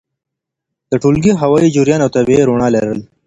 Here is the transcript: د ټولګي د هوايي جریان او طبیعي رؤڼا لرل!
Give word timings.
د 0.91 0.93
ټولګي 1.01 1.31
د 1.35 1.39
هوايي 1.43 1.69
جریان 1.75 2.01
او 2.05 2.09
طبیعي 2.17 2.43
رؤڼا 2.49 2.67
لرل! 2.75 2.99